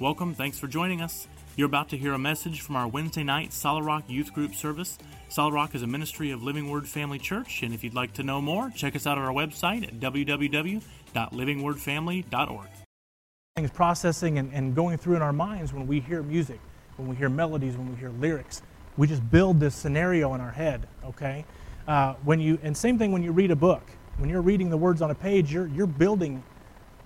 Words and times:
Welcome, 0.00 0.34
thanks 0.34 0.58
for 0.58 0.66
joining 0.66 1.00
us. 1.00 1.28
You're 1.54 1.68
about 1.68 1.88
to 1.90 1.96
hear 1.96 2.14
a 2.14 2.18
message 2.18 2.62
from 2.62 2.74
our 2.74 2.88
Wednesday 2.88 3.22
night 3.22 3.52
Solid 3.52 3.84
Rock 3.84 4.02
Youth 4.08 4.32
Group 4.32 4.56
service. 4.56 4.98
Solid 5.28 5.54
Rock 5.54 5.76
is 5.76 5.82
a 5.82 5.86
ministry 5.86 6.32
of 6.32 6.42
Living 6.42 6.68
Word 6.68 6.88
Family 6.88 7.20
Church, 7.20 7.62
and 7.62 7.72
if 7.72 7.84
you'd 7.84 7.94
like 7.94 8.12
to 8.14 8.24
know 8.24 8.40
more, 8.40 8.72
check 8.74 8.96
us 8.96 9.06
out 9.06 9.18
on 9.18 9.24
our 9.24 9.32
website 9.32 9.86
at 9.86 10.00
www.livingwordfamily.org. 10.00 12.68
Things 13.54 13.70
processing 13.70 14.38
and, 14.38 14.52
and 14.52 14.74
going 14.74 14.98
through 14.98 15.14
in 15.14 15.22
our 15.22 15.32
minds 15.32 15.72
when 15.72 15.86
we 15.86 16.00
hear 16.00 16.24
music, 16.24 16.58
when 16.96 17.06
we 17.06 17.14
hear 17.14 17.28
melodies, 17.28 17.76
when 17.76 17.88
we 17.88 17.94
hear 17.94 18.10
lyrics. 18.10 18.62
We 18.96 19.06
just 19.06 19.30
build 19.30 19.60
this 19.60 19.76
scenario 19.76 20.34
in 20.34 20.40
our 20.40 20.50
head, 20.50 20.88
okay? 21.04 21.44
Uh, 21.86 22.14
when 22.24 22.40
you, 22.40 22.58
and 22.64 22.76
same 22.76 22.98
thing 22.98 23.12
when 23.12 23.22
you 23.22 23.30
read 23.30 23.52
a 23.52 23.56
book. 23.56 23.88
When 24.16 24.28
you're 24.28 24.42
reading 24.42 24.70
the 24.70 24.76
words 24.76 25.02
on 25.02 25.12
a 25.12 25.14
page, 25.14 25.52
you're, 25.52 25.68
you're 25.68 25.86
building 25.86 26.42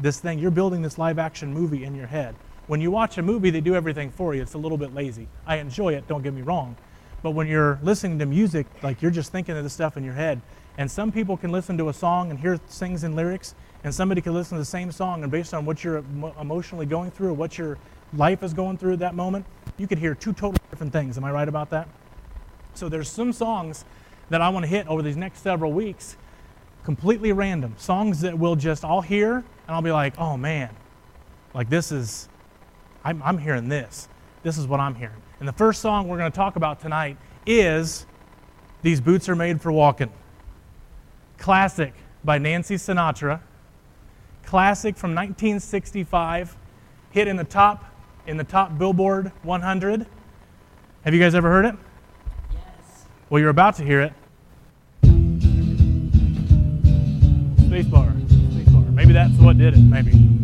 this 0.01 0.21
thing, 0.21 0.39
you're 0.39 0.51
building 0.51 0.81
this 0.81 0.97
live 0.97 1.19
action 1.19 1.53
movie 1.53 1.85
in 1.85 1.95
your 1.95 2.07
head. 2.07 2.35
When 2.69 2.81
you 2.81 2.91
watch 2.91 3.19
a 3.19 3.23
movie, 3.23 3.51
they 3.51 3.61
do 3.61 3.75
everything 3.75 4.11
for 4.11 4.35
you. 4.35 4.43
It's 4.43 4.55
a 4.55 4.59
little 4.59 4.79
bit 4.79 4.95
lazy. 4.95 5.27
I 5.47 5.57
enjoy 5.57 5.95
it, 5.95 6.07
don't 6.07 6.23
get 6.23 6.35
me 6.35 6.43
wrong. 6.43 6.77
But 7.23 7.31
when 7.33 7.49
you're 7.49 7.81
listening 7.83 8.19
to 8.21 8.27
music, 8.27 8.67
like 8.83 9.03
you're 9.03 9.11
just 9.11 9.33
thinking 9.33 9.57
of 9.57 9.65
the 9.65 9.71
stuff 9.71 9.97
in 9.97 10.05
your 10.05 10.15
head. 10.15 10.41
And 10.77 10.89
some 10.89 11.11
people 11.11 11.37
can 11.37 11.51
listen 11.51 11.77
to 11.79 11.89
a 11.89 11.93
song 11.93 12.31
and 12.31 12.39
hear 12.39 12.57
things 12.57 13.03
in 13.03 13.17
lyrics, 13.17 13.55
and 13.83 13.93
somebody 13.93 14.21
can 14.21 14.35
listen 14.35 14.57
to 14.57 14.61
the 14.61 14.67
same 14.67 14.93
song, 14.93 15.23
and 15.23 15.33
based 15.33 15.53
on 15.53 15.65
what 15.65 15.83
you're 15.83 16.05
emotionally 16.41 16.87
going 16.87 17.11
through 17.11 17.33
what 17.35 17.59
your 17.59 17.79
life 18.13 18.43
is 18.43 18.55
going 18.55 18.79
through 18.79 18.93
at 18.93 18.99
that 19.01 19.15
moment, 19.15 19.45
you 19.77 19.89
could 19.89 19.99
hear 19.99 20.15
two 20.15 20.33
totally 20.33 20.61
different 20.71 20.93
things. 20.93 21.17
Am 21.17 21.25
I 21.25 21.33
right 21.33 21.49
about 21.49 21.71
that? 21.71 21.89
So 22.75 22.89
there's 22.89 23.09
some 23.09 23.33
songs 23.33 23.85
that 24.31 24.41
I 24.41 24.51
want 24.51 24.65
to 24.65 24.69
hit 24.69 24.87
over 24.87 25.03
these 25.03 25.17
next 25.17 25.41
several 25.41 25.73
weeks, 25.73 26.17
completely 26.85 27.33
random. 27.33 27.75
Songs 27.79 28.21
that 28.21 28.39
we'll 28.39 28.57
just, 28.57 28.85
I'll 28.85 29.01
hear, 29.01 29.37
and 29.37 29.45
I'll 29.69 29.83
be 29.83 29.91
like, 29.91 30.19
oh 30.19 30.37
man, 30.37 30.71
like 31.55 31.71
this 31.71 31.91
is, 31.91 32.29
I'm, 33.09 33.23
I'm 33.23 33.39
hearing 33.39 33.71
this. 33.71 34.07
This 34.43 34.59
is 34.59 34.67
what 34.67 34.81
I'm 34.81 34.95
hearing. 34.95 35.23
And 35.41 35.49
the 35.49 35.55
first 35.55 35.81
song 35.81 36.09
we're 36.09 36.19
going 36.19 36.31
to 36.31 36.37
talk 36.37 36.57
about 36.57 36.79
tonight 36.79 37.17
is 37.47 38.05
These 38.83 39.01
Boots 39.01 39.31
Are 39.31 39.35
Made 39.35 39.63
for 39.63 39.73
Walking. 39.73 40.13
Classic 41.39 41.95
by 42.23 42.37
Nancy 42.37 42.75
Sinatra. 42.75 43.41
Classic 44.45 44.95
from 44.95 45.15
1965. 45.15 46.55
Hit 47.11 47.29
in 47.29 47.37
the 47.37 47.45
top 47.45 47.87
in 48.27 48.37
the 48.37 48.45
top 48.45 48.77
Billboard 48.77 49.33
100. 49.43 50.07
Have 51.07 51.15
you 51.15 51.21
guys 51.21 51.35
ever 51.35 51.49
heard 51.49 51.65
it? 51.65 51.77
Yes. 52.53 53.07
Well, 53.31 53.41
you're 53.41 53.49
about 53.49 53.77
to 53.77 53.85
hear 53.85 54.03
it. 54.03 54.13
Spacebar. 57.63 58.13
Spacebar. 58.27 58.93
Maybe 58.93 59.15
that's 59.15 59.33
what 59.39 59.57
did 59.57 59.73
it. 59.73 59.81
Maybe. 59.81 60.38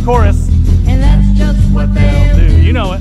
Chorus. 0.00 0.48
And 0.86 1.02
that's 1.02 1.38
just 1.38 1.72
what, 1.72 1.88
what 1.88 1.94
they'll 1.94 2.36
do. 2.36 2.60
You 2.60 2.72
know 2.72 2.92
it. 2.92 3.00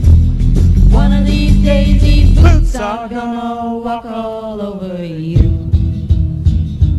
One 0.92 1.14
of 1.14 1.26
these 1.26 1.64
days, 1.64 2.02
these 2.02 2.40
boots 2.40 2.76
are 2.76 3.08
gonna 3.08 3.76
walk 3.78 4.06
all 4.06 4.62
over 4.62 5.04
you. 5.04 5.70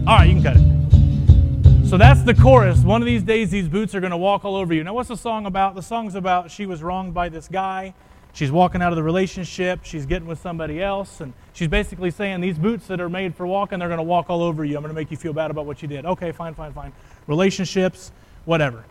All 0.06 0.16
right, 0.16 0.28
you 0.28 0.41
can 0.41 0.42
cut 0.42 0.56
it. 0.56 1.88
So 1.88 1.97
that's 1.97 2.22
the 2.22 2.34
chorus. 2.34 2.81
One 2.81 3.00
of 3.00 3.06
these 3.06 3.22
days, 3.22 3.50
these 3.50 3.66
boots 3.66 3.94
are 3.94 4.00
to 4.00 4.16
walk 4.16 4.44
all 4.44 4.56
over 4.56 4.75
you. 4.75 4.84
Now, 4.84 4.92
what's 4.92 5.08
the 5.08 5.16
song 5.16 5.47
about? 5.47 5.75
The 5.75 5.82
song's 5.82 6.14
about 6.14 6.50
she 6.50 6.66
was 6.66 6.82
wronged 6.82 7.14
by 7.14 7.31
this 7.31 7.48
guy. 7.48 7.94
She's 8.34 8.53
walking 8.53 8.82
out 8.82 8.92
of 8.92 8.97
the 8.97 9.03
relationship. 9.03 9.81
She's 9.84 10.06
getting 10.06 10.28
with 10.28 10.38
somebody 10.38 10.82
else. 10.82 11.22
And 11.22 11.32
she's 11.54 11.69
basically 11.69 12.10
saying, 12.10 12.41
These 12.41 12.58
boots 12.58 12.87
that 12.88 13.00
are 13.00 13.08
made 13.08 13.34
for 13.34 13.47
walking, 13.47 13.78
they're 13.78 13.88
going 13.88 13.98
to 13.98 14.03
walk 14.03 14.28
all 14.28 14.42
over 14.42 14.64
you. 14.64 14.76
I'm 14.76 14.82
going 14.82 14.94
to 14.94 15.00
make 15.00 15.10
you 15.10 15.16
feel 15.16 15.32
bad 15.32 15.50
about 15.50 15.64
what 15.66 15.81
you 15.81 15.88
did. 15.88 16.04
Okay, 16.04 16.31
fine, 16.31 16.54
fine, 16.54 16.72
fine. 16.72 16.92
Relationships, 17.26 18.12
whatever. 18.44 18.84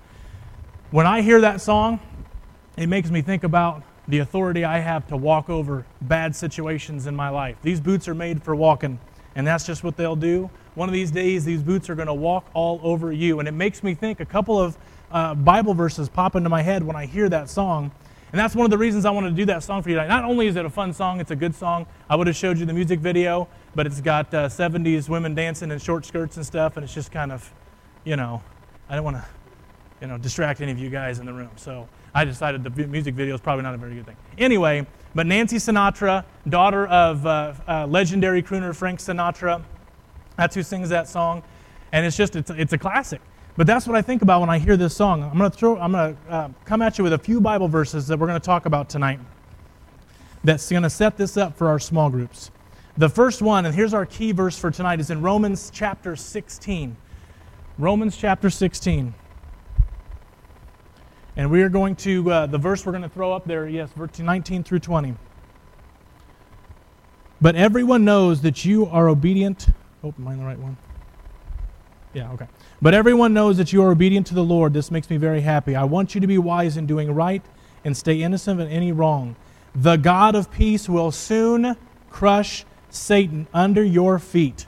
When 0.90 1.06
I 1.06 1.22
hear 1.22 1.42
that 1.42 1.60
song, 1.60 2.00
it 2.78 2.88
makes 2.88 3.12
me 3.12 3.22
think 3.22 3.44
about 3.44 3.84
the 4.08 4.20
authority 4.20 4.64
I 4.64 4.80
have 4.80 5.06
to 5.08 5.18
walk 5.18 5.50
over 5.50 5.86
bad 6.02 6.34
situations 6.34 7.08
in 7.08 7.16
my 7.16 7.28
life. 7.28 7.58
These 7.62 7.82
boots 7.82 8.08
are 8.08 8.16
made 8.16 8.42
for 8.42 8.56
walking, 8.56 8.98
and 9.36 9.46
that's 9.46 9.66
just 9.66 9.84
what 9.84 9.98
they'll 9.98 10.16
do. 10.16 10.50
One 10.76 10.88
of 10.88 10.94
these 10.94 11.12
days, 11.12 11.44
these 11.44 11.62
boots 11.62 11.90
are 11.90 11.96
going 11.96 12.08
to 12.08 12.14
walk 12.14 12.50
all 12.54 12.80
over 12.84 13.12
you. 13.12 13.40
And 13.40 13.50
it 13.50 13.52
makes 13.52 13.84
me 13.84 13.96
think 13.96 14.22
a 14.22 14.26
couple 14.26 14.58
of 14.58 14.78
uh, 15.12 15.36
Bible 15.36 15.74
verses 15.74 16.08
pop 16.08 16.38
into 16.38 16.48
my 16.50 16.62
head 16.62 16.84
when 16.84 16.96
I 16.96 17.06
hear 17.06 17.28
that 17.28 17.50
song. 17.50 17.92
And 18.32 18.40
that's 18.40 18.56
one 18.56 18.64
of 18.64 18.72
the 18.72 18.78
reasons 18.78 19.04
I 19.04 19.12
wanted 19.12 19.32
to 19.32 19.36
do 19.36 19.46
that 19.48 19.64
song 19.64 19.84
for 19.84 19.90
you 19.90 19.96
tonight. 19.96 20.08
Not 20.08 20.24
only 20.24 20.48
is 20.48 20.56
it 20.56 20.64
a 20.64 20.70
fun 20.70 20.94
song, 20.94 21.20
it's 21.20 21.32
a 21.32 21.36
good 21.36 21.54
song. 21.54 21.86
I 22.10 22.16
would 22.16 22.28
have 22.28 22.36
showed 22.38 22.58
you 22.58 22.66
the 22.66 22.74
music 22.74 23.02
video, 23.02 23.50
but 23.76 23.88
it's 23.88 24.00
got 24.00 24.34
uh, 24.34 24.48
70s 24.48 25.10
women 25.10 25.36
dancing 25.36 25.70
in 25.70 25.80
short 25.80 26.06
skirts 26.06 26.38
and 26.38 26.46
stuff, 26.46 26.78
and 26.78 26.86
it's 26.86 26.94
just 26.94 27.12
kind 27.12 27.34
of, 27.34 27.54
you 28.06 28.16
know, 28.16 28.42
I 28.90 28.96
don't 28.96 29.04
want 29.04 29.18
to 29.18 29.26
you 30.02 30.08
know, 30.08 30.18
distract 30.18 30.62
any 30.62 30.72
of 30.72 30.78
you 30.78 30.90
guys 30.90 31.20
in 31.20 31.26
the 31.26 31.34
room. 31.34 31.50
So 31.56 31.88
I 32.14 32.26
decided 32.26 32.64
the 32.64 32.88
music 32.88 33.16
video 33.16 33.36
is 33.36 33.42
probably 33.42 33.64
not 33.64 33.74
a 33.74 33.78
very 33.78 33.96
good 33.96 34.06
thing. 34.06 34.18
Anyway, 34.38 34.86
but 35.16 35.26
Nancy 35.26 35.58
Sinatra, 35.58 36.24
daughter 36.48 36.88
of 36.88 37.26
uh, 37.26 37.54
uh, 37.68 37.88
legendary 37.88 38.44
crooner 38.44 38.76
Frank 38.76 39.00
Sinatra, 39.00 39.64
that's 40.36 40.54
who 40.54 40.64
sings 40.64 40.90
that 40.90 41.08
song, 41.08 41.44
and 41.92 42.06
it's 42.06 42.16
just 42.16 42.36
it's, 42.36 42.52
it's 42.52 42.74
a 42.74 42.78
classic. 42.78 43.22
But 43.56 43.66
that's 43.66 43.88
what 43.88 43.96
I 43.96 44.04
think 44.04 44.22
about 44.22 44.42
when 44.42 44.52
I 44.52 44.60
hear 44.60 44.78
this 44.78 44.96
song. 44.96 45.24
I'm 45.24 45.38
going 45.38 45.50
to 45.50 45.58
throw 45.58 45.78
I'm 45.80 45.92
going 45.92 46.16
to 46.16 46.32
uh, 46.32 46.50
come 46.66 46.82
at 46.84 46.98
you 46.98 47.04
with 47.04 47.14
a 47.14 47.18
few 47.18 47.42
Bible 47.42 47.68
verses 47.68 48.08
that 48.08 48.20
we're 48.20 48.28
going 48.28 48.40
to 48.40 48.46
talk 48.46 48.68
about 48.68 48.90
tonight. 48.90 49.20
That's 50.44 50.70
going 50.70 50.84
to 50.84 50.90
set 50.90 51.18
this 51.18 51.38
up 51.38 51.58
for 51.58 51.68
our 51.68 51.80
small 51.80 52.10
groups. 52.10 52.52
The 52.98 53.10
first 53.10 53.42
one, 53.42 53.66
and 53.66 53.76
here's 53.76 53.94
our 53.94 54.06
key 54.06 54.32
verse 54.32 54.58
for 54.58 54.72
tonight, 54.72 55.00
is 55.00 55.10
in 55.10 55.22
Romans 55.22 55.72
chapter 55.74 56.16
16. 56.16 56.96
Romans 57.78 58.18
chapter 58.18 58.50
16. 58.50 59.14
And 61.38 61.52
we 61.52 61.62
are 61.62 61.70
going 61.70 61.96
to, 61.98 62.32
uh, 62.32 62.46
the 62.48 62.58
verse 62.58 62.84
we're 62.84 62.94
going 62.94 63.04
to 63.04 63.10
throw 63.10 63.32
up 63.32 63.46
there, 63.46 63.70
yes, 63.70 63.92
verse 63.96 64.18
19 64.18 64.64
through 64.64 64.80
20. 64.80 65.14
But 67.40 67.56
everyone 67.56 68.04
knows 68.04 68.42
that 68.42 68.66
you 68.66 68.88
are 68.88 69.08
obedient. 69.08 69.68
Oh, 70.04 70.16
am 70.18 70.28
I 70.28 70.34
in 70.34 70.40
the 70.40 70.46
right 70.46 70.58
one? 70.58 70.78
Yeah, 72.12 72.32
okay. 72.32 72.48
But 72.82 72.96
everyone 72.96 73.36
knows 73.36 73.58
that 73.58 73.72
you 73.72 73.84
are 73.84 73.92
obedient 73.92 74.26
to 74.28 74.34
the 74.34 74.44
Lord. 74.44 74.74
This 74.74 74.90
makes 74.90 75.12
me 75.12 75.18
very 75.18 75.42
happy. 75.42 75.76
I 75.76 75.84
want 75.84 76.16
you 76.16 76.22
to 76.22 76.26
be 76.26 76.40
wise 76.40 76.76
in 76.76 76.88
doing 76.88 77.14
right 77.14 77.44
and 77.86 77.96
stay 77.96 78.24
innocent 78.24 78.60
of 78.60 78.68
any 78.72 78.92
wrong. 78.92 79.36
The 79.76 79.98
God 79.98 80.34
of 80.34 80.50
peace 80.50 80.90
will 80.90 81.12
soon 81.12 81.78
crush 82.10 82.66
Satan 82.90 83.46
under 83.54 83.84
your 83.84 84.18
feet. 84.18 84.66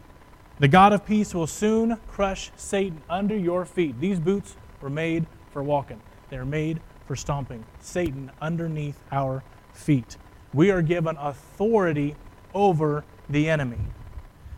The 0.60 0.68
God 0.68 0.94
of 0.94 1.04
peace 1.04 1.34
will 1.34 1.48
soon 1.48 1.98
crush 2.08 2.52
Satan 2.56 3.02
under 3.10 3.36
your 3.36 3.66
feet. 3.66 4.00
These 4.00 4.20
boots 4.20 4.56
were 4.82 4.92
made 4.92 5.26
for 5.52 5.64
walking. 5.64 6.00
They're 6.30 6.46
made 6.46 6.80
for 7.06 7.16
stomping 7.16 7.66
Satan 7.80 8.32
underneath 8.42 9.00
our 9.12 9.44
feet. 9.74 10.18
We 10.54 10.72
are 10.72 10.82
given 10.82 11.18
authority 11.18 12.16
over 12.54 13.04
the 13.30 13.50
enemy. 13.50 13.78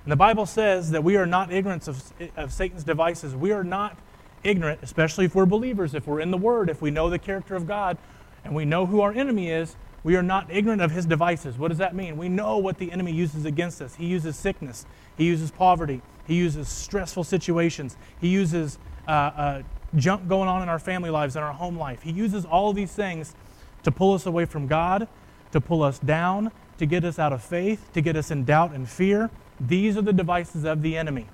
And 0.03 0.11
the 0.11 0.17
Bible 0.17 0.45
says 0.45 0.91
that 0.91 1.03
we 1.03 1.15
are 1.15 1.25
not 1.25 1.51
ignorant 1.51 1.87
of, 1.87 2.13
of 2.35 2.51
Satan's 2.51 2.83
devices. 2.83 3.35
We 3.35 3.51
are 3.51 3.63
not 3.63 3.97
ignorant, 4.43 4.79
especially 4.81 5.25
if 5.25 5.35
we're 5.35 5.45
believers, 5.45 5.93
if 5.93 6.07
we're 6.07 6.19
in 6.19 6.31
the 6.31 6.37
Word, 6.37 6.69
if 6.69 6.81
we 6.81 6.91
know 6.91 7.09
the 7.09 7.19
character 7.19 7.55
of 7.55 7.67
God, 7.67 7.97
and 8.43 8.55
we 8.55 8.65
know 8.65 8.85
who 8.85 9.01
our 9.01 9.11
enemy 9.11 9.51
is, 9.51 9.75
we 10.03 10.15
are 10.15 10.23
not 10.23 10.47
ignorant 10.49 10.81
of 10.81 10.91
his 10.91 11.05
devices. 11.05 11.57
What 11.57 11.67
does 11.67 11.77
that 11.77 11.95
mean? 11.95 12.17
We 12.17 12.27
know 12.27 12.57
what 12.57 12.79
the 12.79 12.91
enemy 12.91 13.11
uses 13.11 13.45
against 13.45 13.81
us. 13.81 13.95
He 13.95 14.07
uses 14.07 14.35
sickness, 14.35 14.85
he 15.15 15.25
uses 15.25 15.51
poverty, 15.51 16.01
he 16.25 16.35
uses 16.35 16.67
stressful 16.67 17.23
situations, 17.23 17.97
he 18.19 18.29
uses 18.29 18.79
uh, 19.07 19.11
uh, 19.11 19.61
junk 19.95 20.27
going 20.27 20.47
on 20.47 20.61
in 20.61 20.69
our 20.69 20.79
family 20.79 21.09
lives 21.09 21.35
and 21.35 21.43
our 21.43 21.53
home 21.53 21.77
life. 21.77 22.01
He 22.01 22.11
uses 22.11 22.45
all 22.45 22.73
these 22.73 22.91
things 22.91 23.35
to 23.83 23.91
pull 23.91 24.13
us 24.13 24.25
away 24.25 24.45
from 24.45 24.67
God, 24.67 25.07
to 25.51 25.61
pull 25.61 25.83
us 25.83 25.99
down, 25.99 26.51
to 26.77 26.85
get 26.85 27.03
us 27.03 27.19
out 27.19 27.33
of 27.33 27.43
faith, 27.43 27.91
to 27.93 28.01
get 28.01 28.15
us 28.15 28.31
in 28.31 28.45
doubt 28.45 28.71
and 28.73 28.87
fear. 28.87 29.29
These 29.59 29.97
are 29.97 30.01
the 30.01 30.13
devices 30.13 30.63
of 30.63 30.81
the 30.81 30.97
enemy. 30.97 31.27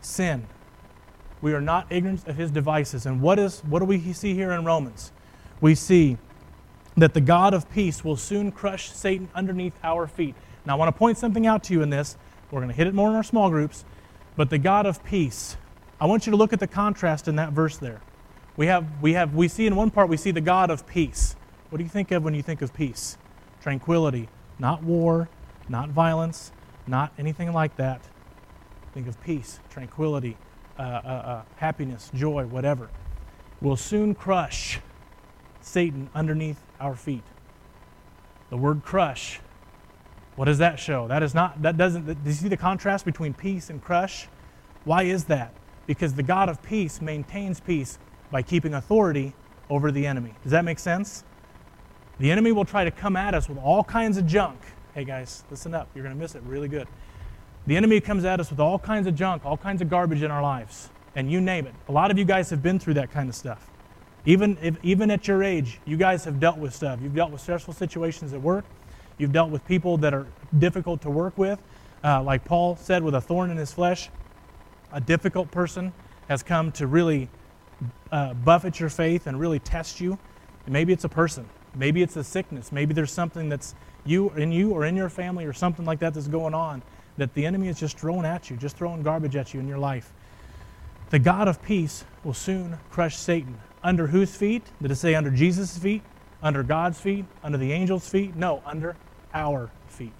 Sin. 0.00 0.46
We 1.40 1.52
are 1.52 1.60
not 1.60 1.86
ignorant 1.90 2.26
of 2.26 2.36
his 2.36 2.50
devices. 2.50 3.06
And 3.06 3.20
what 3.20 3.38
is 3.38 3.60
what 3.60 3.80
do 3.80 3.84
we 3.84 4.12
see 4.12 4.34
here 4.34 4.52
in 4.52 4.64
Romans? 4.64 5.12
We 5.60 5.74
see 5.74 6.18
that 6.96 7.14
the 7.14 7.20
God 7.20 7.54
of 7.54 7.70
peace 7.70 8.04
will 8.04 8.16
soon 8.16 8.52
crush 8.52 8.90
Satan 8.90 9.28
underneath 9.34 9.74
our 9.82 10.06
feet. 10.06 10.34
Now 10.64 10.74
I 10.74 10.76
want 10.76 10.94
to 10.94 10.98
point 10.98 11.18
something 11.18 11.46
out 11.46 11.64
to 11.64 11.72
you 11.74 11.82
in 11.82 11.90
this. 11.90 12.16
We're 12.50 12.60
going 12.60 12.70
to 12.70 12.74
hit 12.74 12.86
it 12.86 12.94
more 12.94 13.08
in 13.08 13.16
our 13.16 13.22
small 13.22 13.50
groups. 13.50 13.84
But 14.36 14.50
the 14.50 14.58
God 14.58 14.86
of 14.86 15.04
peace 15.04 15.56
I 16.00 16.06
want 16.06 16.26
you 16.26 16.30
to 16.32 16.36
look 16.36 16.52
at 16.52 16.60
the 16.60 16.66
contrast 16.66 17.28
in 17.28 17.36
that 17.36 17.52
verse 17.52 17.76
there. 17.76 18.00
We 18.56 18.66
have, 18.66 18.86
we 19.02 19.14
have, 19.14 19.34
we 19.34 19.48
see 19.48 19.66
in 19.66 19.76
one 19.76 19.90
part, 19.90 20.08
we 20.08 20.16
see 20.16 20.30
the 20.30 20.40
God 20.40 20.70
of 20.70 20.86
peace. 20.86 21.36
What 21.70 21.78
do 21.78 21.84
you 21.84 21.90
think 21.90 22.10
of 22.10 22.22
when 22.22 22.34
you 22.34 22.42
think 22.42 22.62
of 22.62 22.72
peace? 22.72 23.16
Tranquility, 23.62 24.28
not 24.58 24.82
war, 24.82 25.28
not 25.68 25.88
violence, 25.88 26.52
not 26.86 27.12
anything 27.18 27.52
like 27.52 27.76
that. 27.76 28.00
Think 28.92 29.08
of 29.08 29.20
peace, 29.22 29.58
tranquility, 29.70 30.36
uh, 30.78 30.82
uh, 30.82 30.84
uh, 30.84 31.42
happiness, 31.56 32.10
joy, 32.14 32.44
whatever. 32.46 32.90
Will 33.60 33.76
soon 33.76 34.14
crush 34.14 34.80
Satan 35.60 36.10
underneath 36.14 36.60
our 36.78 36.94
feet. 36.94 37.24
The 38.50 38.56
word 38.56 38.82
crush, 38.84 39.40
what 40.36 40.44
does 40.44 40.58
that 40.58 40.78
show? 40.78 41.08
That 41.08 41.22
is 41.22 41.34
not, 41.34 41.62
that 41.62 41.76
doesn't, 41.76 42.06
do 42.06 42.16
you 42.24 42.32
see 42.32 42.48
the 42.48 42.56
contrast 42.56 43.04
between 43.04 43.34
peace 43.34 43.70
and 43.70 43.82
crush? 43.82 44.28
Why 44.84 45.04
is 45.04 45.24
that? 45.24 45.52
Because 45.86 46.14
the 46.14 46.22
God 46.22 46.48
of 46.48 46.62
peace 46.62 47.00
maintains 47.00 47.60
peace 47.60 47.98
by 48.30 48.42
keeping 48.42 48.74
authority 48.74 49.34
over 49.70 49.90
the 49.90 50.06
enemy. 50.06 50.34
Does 50.42 50.52
that 50.52 50.64
make 50.64 50.78
sense? 50.78 51.24
The 52.18 52.30
enemy 52.30 52.52
will 52.52 52.64
try 52.64 52.84
to 52.84 52.90
come 52.90 53.16
at 53.16 53.34
us 53.34 53.48
with 53.48 53.58
all 53.58 53.84
kinds 53.84 54.16
of 54.16 54.26
junk. 54.26 54.60
Hey 54.94 55.04
guys, 55.04 55.44
listen 55.50 55.74
up. 55.74 55.88
You're 55.94 56.04
going 56.04 56.14
to 56.14 56.20
miss 56.20 56.34
it 56.34 56.42
really 56.44 56.68
good. 56.68 56.86
The 57.66 57.76
enemy 57.76 58.00
comes 58.00 58.24
at 58.24 58.40
us 58.40 58.50
with 58.50 58.60
all 58.60 58.78
kinds 58.78 59.06
of 59.06 59.14
junk, 59.14 59.44
all 59.44 59.56
kinds 59.56 59.82
of 59.82 59.88
garbage 59.88 60.22
in 60.22 60.30
our 60.30 60.42
lives, 60.42 60.90
and 61.16 61.32
you 61.32 61.40
name 61.40 61.66
it. 61.66 61.74
A 61.88 61.92
lot 61.92 62.10
of 62.10 62.18
you 62.18 62.24
guys 62.24 62.50
have 62.50 62.62
been 62.62 62.78
through 62.78 62.94
that 62.94 63.10
kind 63.10 63.28
of 63.28 63.34
stuff. 63.34 63.70
Even, 64.26 64.56
if, 64.62 64.76
even 64.82 65.10
at 65.10 65.26
your 65.26 65.42
age, 65.42 65.80
you 65.84 65.96
guys 65.96 66.24
have 66.24 66.40
dealt 66.40 66.58
with 66.58 66.74
stuff. 66.74 67.00
You've 67.02 67.14
dealt 67.14 67.30
with 67.30 67.40
stressful 67.40 67.74
situations 67.74 68.32
at 68.32 68.40
work. 68.40 68.64
You've 69.18 69.32
dealt 69.32 69.50
with 69.50 69.66
people 69.66 69.96
that 69.98 70.14
are 70.14 70.26
difficult 70.58 71.02
to 71.02 71.10
work 71.10 71.36
with. 71.36 71.58
Uh, 72.02 72.22
like 72.22 72.44
Paul 72.44 72.76
said, 72.76 73.02
with 73.02 73.14
a 73.14 73.20
thorn 73.20 73.50
in 73.50 73.56
his 73.56 73.72
flesh, 73.72 74.10
a 74.94 75.00
difficult 75.00 75.50
person 75.50 75.92
has 76.28 76.42
come 76.42 76.72
to 76.72 76.86
really 76.86 77.28
uh, 78.10 78.32
buffet 78.32 78.80
your 78.80 78.88
faith 78.88 79.26
and 79.26 79.38
really 79.38 79.58
test 79.58 80.00
you. 80.00 80.16
Maybe 80.66 80.92
it's 80.92 81.04
a 81.04 81.08
person. 81.08 81.46
Maybe 81.74 82.00
it's 82.00 82.16
a 82.16 82.24
sickness. 82.24 82.72
Maybe 82.72 82.94
there's 82.94 83.12
something 83.12 83.48
that's 83.48 83.74
you 84.06 84.30
in 84.30 84.52
you 84.52 84.70
or 84.70 84.84
in 84.84 84.96
your 84.96 85.08
family 85.08 85.44
or 85.44 85.52
something 85.52 85.84
like 85.84 85.98
that 85.98 86.14
that's 86.14 86.28
going 86.28 86.54
on 86.54 86.82
that 87.16 87.34
the 87.34 87.44
enemy 87.44 87.68
is 87.68 87.78
just 87.78 87.98
throwing 87.98 88.24
at 88.24 88.48
you, 88.48 88.56
just 88.56 88.76
throwing 88.76 89.02
garbage 89.02 89.36
at 89.36 89.52
you 89.52 89.60
in 89.60 89.68
your 89.68 89.78
life. 89.78 90.12
The 91.10 91.18
God 91.18 91.48
of 91.48 91.60
peace 91.62 92.04
will 92.22 92.34
soon 92.34 92.78
crush 92.90 93.16
Satan. 93.16 93.58
Under 93.82 94.06
whose 94.06 94.34
feet? 94.34 94.62
Did 94.80 94.90
it 94.90 94.96
say 94.96 95.14
under 95.14 95.30
Jesus' 95.30 95.76
feet? 95.76 96.02
Under 96.42 96.62
God's 96.62 97.00
feet? 97.00 97.24
Under 97.42 97.58
the 97.58 97.72
angel's 97.72 98.08
feet? 98.08 98.34
No, 98.36 98.62
under 98.64 98.96
our 99.32 99.70
feet. 99.88 100.14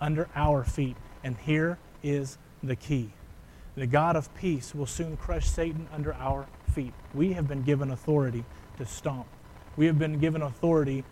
Under 0.00 0.28
our 0.34 0.62
feet. 0.62 0.96
And 1.24 1.36
here 1.38 1.78
is 2.02 2.38
the 2.62 2.76
key 2.76 3.12
the 3.74 3.86
God 3.86 4.16
of 4.16 4.34
peace 4.34 4.74
will 4.74 4.86
soon 4.86 5.16
crush 5.16 5.48
Satan 5.48 5.88
under 5.92 6.14
our 6.14 6.46
feet. 6.72 6.92
We 7.14 7.32
have 7.32 7.48
been 7.48 7.62
given 7.62 7.90
authority 7.90 8.44
to 8.78 8.86
stomp. 8.86 9.26
We 9.76 9.86
have 9.86 9.98
been 9.98 10.18
given 10.18 10.42
authority 10.42 11.04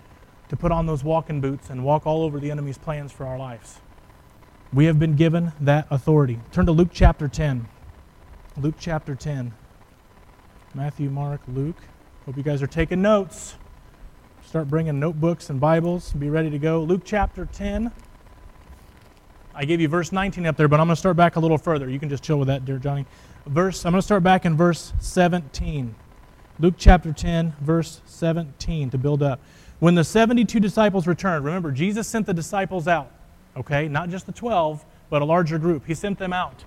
to 0.48 0.56
put 0.56 0.72
on 0.72 0.86
those 0.86 1.02
walking 1.02 1.40
boots 1.40 1.70
and 1.70 1.84
walk 1.84 2.06
all 2.06 2.22
over 2.22 2.38
the 2.38 2.50
enemy's 2.50 2.78
plans 2.78 3.12
for 3.12 3.26
our 3.26 3.38
lives. 3.38 3.78
We 4.72 4.84
have 4.84 4.98
been 4.98 5.16
given 5.16 5.52
that 5.60 5.86
authority. 5.90 6.38
Turn 6.52 6.66
to 6.66 6.72
Luke 6.72 6.90
chapter 6.92 7.28
10. 7.28 7.68
Luke 8.56 8.74
chapter 8.78 9.14
10. 9.14 9.54
Matthew, 10.74 11.10
Mark, 11.10 11.40
Luke. 11.48 11.82
Hope 12.26 12.36
you 12.36 12.42
guys 12.42 12.62
are 12.62 12.66
taking 12.66 13.00
notes. 13.00 13.56
Start 14.44 14.68
bringing 14.68 15.00
notebooks 15.00 15.50
and 15.50 15.60
Bibles 15.60 16.12
and 16.12 16.20
be 16.20 16.28
ready 16.28 16.50
to 16.50 16.58
go. 16.58 16.82
Luke 16.82 17.02
chapter 17.04 17.46
10. 17.46 17.92
I 19.54 19.64
gave 19.64 19.80
you 19.80 19.88
verse 19.88 20.12
19 20.12 20.46
up 20.46 20.56
there, 20.56 20.68
but 20.68 20.80
I'm 20.80 20.86
going 20.86 20.94
to 20.94 21.00
start 21.00 21.16
back 21.16 21.36
a 21.36 21.40
little 21.40 21.58
further. 21.58 21.90
You 21.90 21.98
can 21.98 22.08
just 22.08 22.22
chill 22.22 22.38
with 22.38 22.48
that, 22.48 22.64
dear 22.64 22.78
Johnny. 22.78 23.06
Verse, 23.46 23.84
I'm 23.84 23.92
going 23.92 24.00
to 24.00 24.04
start 24.04 24.22
back 24.22 24.44
in 24.44 24.56
verse 24.56 24.92
17. 25.00 25.94
Luke 26.60 26.74
chapter 26.76 27.12
10, 27.12 27.54
verse 27.60 28.00
17 28.06 28.90
to 28.90 28.98
build 28.98 29.22
up. 29.22 29.40
When 29.80 29.94
the 29.94 30.04
72 30.04 30.60
disciples 30.60 31.06
returned, 31.06 31.44
remember, 31.44 31.72
Jesus 31.72 32.06
sent 32.06 32.26
the 32.26 32.34
disciples 32.34 32.86
out, 32.86 33.10
okay? 33.56 33.88
Not 33.88 34.10
just 34.10 34.26
the 34.26 34.32
12, 34.32 34.84
but 35.08 35.22
a 35.22 35.24
larger 35.24 35.58
group. 35.58 35.86
He 35.86 35.94
sent 35.94 36.18
them 36.18 36.34
out, 36.34 36.64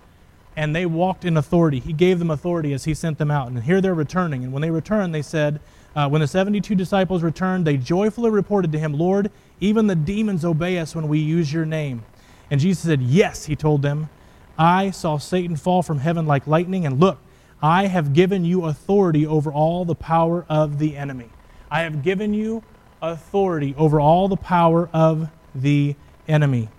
and 0.58 0.76
they 0.76 0.88
walked 0.88 1.24
in 1.24 1.38
authority. 1.38 1.80
He 1.80 1.94
gave 1.94 2.18
them 2.18 2.32
authority 2.32 2.74
as 2.74 2.86
He 2.86 2.96
sent 2.96 3.20
them 3.20 3.30
out. 3.30 3.48
And 3.50 3.64
here 3.64 3.82
they're 3.82 3.94
returning. 3.94 4.44
And 4.44 4.52
when 4.52 4.62
they 4.62 4.72
returned, 4.72 5.14
they 5.14 5.22
said, 5.22 5.60
uh, 5.96 6.10
When 6.10 6.22
the 6.22 6.28
72 6.28 6.74
disciples 6.74 7.22
returned, 7.22 7.66
they 7.66 7.78
joyfully 7.78 8.32
reported 8.32 8.72
to 8.72 8.80
Him, 8.80 8.94
Lord, 8.94 9.32
even 9.60 9.86
the 9.86 9.96
demons 9.96 10.44
obey 10.44 10.80
us 10.80 10.96
when 10.96 11.08
we 11.08 11.20
use 11.20 11.54
your 11.54 11.66
name. 11.66 12.04
And 12.50 12.60
Jesus 12.60 12.84
said, 12.84 13.02
Yes, 13.02 13.46
he 13.46 13.56
told 13.56 13.82
them. 13.82 14.10
I 14.58 14.92
saw 14.92 15.18
Satan 15.18 15.56
fall 15.56 15.82
from 15.82 16.00
heaven 16.00 16.28
like 16.28 16.46
lightning, 16.46 16.86
and 16.86 17.00
look, 17.00 17.20
I 17.62 17.88
have 17.88 18.14
given 18.14 18.46
you 18.46 18.66
authority 18.66 19.26
over 19.26 19.52
all 19.52 19.86
the 19.86 19.96
power 19.96 20.46
of 20.50 20.80
the 20.80 20.96
enemy. 20.96 21.30
I 21.72 21.82
have 21.82 22.04
given 22.04 22.34
you 22.34 22.64
authority 23.02 23.74
over 23.78 24.00
all 24.00 24.28
the 24.28 24.38
power 24.38 24.90
of 24.94 25.30
the 25.56 25.96
enemy. 26.28 26.70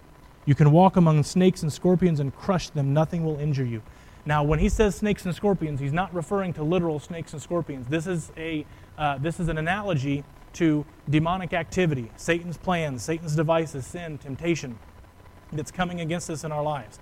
You 0.47 0.55
can 0.55 0.71
walk 0.71 0.97
among 0.97 1.23
snakes 1.25 1.63
and 1.63 1.73
scorpions 1.73 2.21
and 2.21 2.35
crush 2.37 2.69
them, 2.71 2.93
nothing 2.93 3.25
will 3.25 3.39
injure 3.39 3.65
you. 3.65 3.83
Now, 4.27 4.43
when 4.43 4.59
he 4.59 4.69
says 4.69 4.95
snakes 4.95 5.25
and 5.25 5.35
scorpions, 5.35 5.81
he's 5.81 5.93
not 5.93 6.15
referring 6.15 6.53
to 6.55 6.63
literal 6.63 7.01
snakes 7.01 7.33
and 7.33 7.43
scorpions. 7.43 7.89
This 7.89 8.07
is, 8.07 8.31
a, 8.37 8.65
uh, 8.97 9.19
this 9.19 9.41
is 9.41 9.49
an 9.49 9.59
analogy 9.59 10.23
to 10.55 10.87
demonic 11.11 11.53
activity, 11.53 12.11
Satan's 12.17 12.57
plans, 12.57 13.03
Satan's 13.03 13.35
devices, 13.35 13.87
sin, 13.87 14.19
temptation 14.19 14.79
that's 15.57 15.71
coming 15.71 16.01
against 16.01 16.31
us 16.31 16.45
in 16.45 16.53
our 16.53 16.63
lives. 16.63 16.99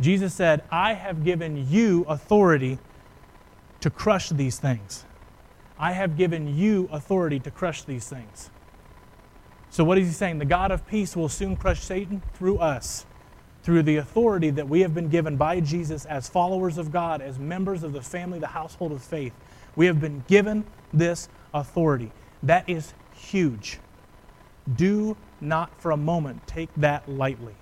Jesus 0.00 0.34
said, 0.34 0.62
I 0.70 0.94
have 0.94 1.24
given 1.24 1.68
you 1.70 2.04
authority 2.08 2.78
to 3.80 3.90
crush 3.90 4.28
these 4.30 4.58
things. 4.58 5.04
I 5.78 5.92
have 5.92 6.16
given 6.16 6.56
you 6.56 6.88
authority 6.90 7.38
to 7.40 7.50
crush 7.50 7.82
these 7.82 8.08
things. 8.08 8.50
So, 9.70 9.84
what 9.84 9.98
is 9.98 10.06
he 10.06 10.12
saying? 10.12 10.38
The 10.38 10.44
God 10.44 10.70
of 10.70 10.86
peace 10.86 11.14
will 11.16 11.28
soon 11.28 11.56
crush 11.56 11.80
Satan 11.80 12.22
through 12.34 12.58
us, 12.58 13.04
through 13.62 13.82
the 13.82 13.96
authority 13.96 14.50
that 14.50 14.68
we 14.68 14.80
have 14.80 14.94
been 14.94 15.08
given 15.08 15.36
by 15.36 15.60
Jesus 15.60 16.04
as 16.06 16.28
followers 16.28 16.78
of 16.78 16.92
God, 16.92 17.20
as 17.20 17.38
members 17.38 17.82
of 17.82 17.92
the 17.92 18.00
family, 18.00 18.38
the 18.38 18.46
household 18.46 18.92
of 18.92 19.02
faith. 19.02 19.34
We 19.74 19.86
have 19.86 20.00
been 20.00 20.24
given 20.28 20.64
this 20.92 21.28
authority. 21.52 22.12
That 22.42 22.68
is 22.68 22.94
huge. 23.14 23.78
Do 24.76 25.16
not 25.40 25.78
for 25.80 25.90
a 25.90 25.96
moment 25.96 26.46
take 26.46 26.70
that 26.76 27.08
lightly 27.08 27.54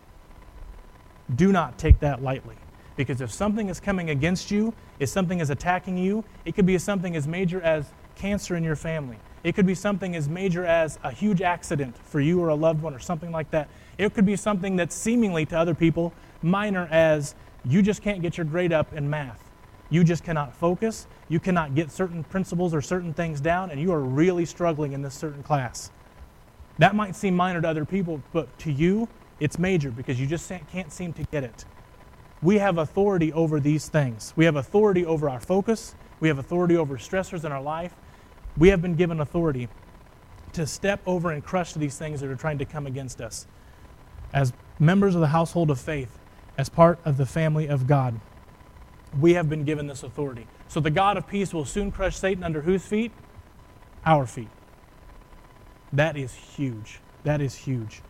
do 1.34 1.52
not 1.52 1.78
take 1.78 2.00
that 2.00 2.22
lightly. 2.22 2.56
Because 2.96 3.20
if 3.20 3.32
something 3.32 3.68
is 3.68 3.80
coming 3.80 4.10
against 4.10 4.50
you, 4.50 4.72
if 4.98 5.08
something 5.08 5.40
is 5.40 5.50
attacking 5.50 5.96
you, 5.98 6.24
it 6.44 6.54
could 6.54 6.66
be 6.66 6.78
something 6.78 7.16
as 7.16 7.26
major 7.26 7.60
as 7.60 7.90
cancer 8.14 8.56
in 8.56 8.62
your 8.62 8.76
family. 8.76 9.18
It 9.42 9.54
could 9.54 9.66
be 9.66 9.74
something 9.74 10.16
as 10.16 10.28
major 10.28 10.64
as 10.64 10.98
a 11.02 11.10
huge 11.10 11.42
accident 11.42 11.96
for 11.98 12.20
you 12.20 12.40
or 12.40 12.48
a 12.48 12.54
loved 12.54 12.82
one 12.82 12.94
or 12.94 12.98
something 12.98 13.30
like 13.32 13.50
that. 13.50 13.68
It 13.98 14.14
could 14.14 14.24
be 14.24 14.36
something 14.36 14.76
that's 14.76 14.94
seemingly 14.94 15.44
to 15.46 15.58
other 15.58 15.74
people 15.74 16.12
minor 16.40 16.88
as 16.90 17.34
you 17.64 17.82
just 17.82 18.02
can't 18.02 18.22
get 18.22 18.38
your 18.38 18.46
grade 18.46 18.72
up 18.72 18.92
in 18.92 19.08
math. 19.10 19.50
You 19.90 20.04
just 20.04 20.24
cannot 20.24 20.56
focus. 20.56 21.06
You 21.28 21.40
cannot 21.40 21.74
get 21.74 21.90
certain 21.90 22.24
principles 22.24 22.74
or 22.74 22.80
certain 22.80 23.12
things 23.12 23.40
down, 23.40 23.70
and 23.70 23.80
you 23.80 23.92
are 23.92 24.00
really 24.00 24.44
struggling 24.44 24.92
in 24.92 25.02
this 25.02 25.14
certain 25.14 25.42
class. 25.42 25.90
That 26.78 26.94
might 26.94 27.14
seem 27.14 27.36
minor 27.36 27.60
to 27.60 27.68
other 27.68 27.84
people, 27.84 28.22
but 28.32 28.58
to 28.60 28.72
you, 28.72 29.08
it's 29.40 29.58
major 29.58 29.90
because 29.90 30.20
you 30.20 30.26
just 30.26 30.50
can't 30.70 30.92
seem 30.92 31.12
to 31.14 31.24
get 31.24 31.44
it. 31.44 31.64
We 32.42 32.58
have 32.58 32.78
authority 32.78 33.32
over 33.32 33.58
these 33.58 33.88
things. 33.88 34.32
We 34.36 34.44
have 34.44 34.56
authority 34.56 35.04
over 35.04 35.30
our 35.30 35.40
focus. 35.40 35.94
We 36.20 36.28
have 36.28 36.38
authority 36.38 36.76
over 36.76 36.96
stressors 36.96 37.44
in 37.44 37.52
our 37.52 37.62
life. 37.62 37.94
We 38.56 38.68
have 38.68 38.82
been 38.82 38.94
given 38.94 39.20
authority 39.20 39.68
to 40.52 40.66
step 40.66 41.00
over 41.06 41.30
and 41.30 41.44
crush 41.44 41.72
these 41.72 41.98
things 41.98 42.20
that 42.20 42.30
are 42.30 42.36
trying 42.36 42.58
to 42.58 42.64
come 42.64 42.86
against 42.86 43.20
us. 43.20 43.46
As 44.32 44.52
members 44.78 45.14
of 45.14 45.20
the 45.20 45.28
household 45.28 45.70
of 45.70 45.80
faith, 45.80 46.18
as 46.56 46.68
part 46.68 46.98
of 47.04 47.16
the 47.16 47.26
family 47.26 47.66
of 47.66 47.86
God, 47.86 48.20
we 49.18 49.34
have 49.34 49.48
been 49.48 49.64
given 49.64 49.86
this 49.86 50.02
authority. 50.02 50.46
So 50.68 50.80
the 50.80 50.90
God 50.90 51.16
of 51.16 51.26
peace 51.26 51.52
will 51.52 51.64
soon 51.64 51.90
crush 51.90 52.16
Satan 52.16 52.44
under 52.44 52.62
whose 52.62 52.84
feet? 52.84 53.12
Our 54.04 54.26
feet. 54.26 54.48
That 55.92 56.16
is 56.16 56.34
huge. 56.34 57.00
That 57.22 57.40
is 57.40 57.54
huge. 57.54 58.02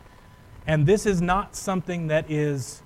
And 0.66 0.86
this 0.86 1.06
is 1.06 1.20
not 1.20 1.54
something 1.54 2.06
that 2.06 2.30
is, 2.30 2.82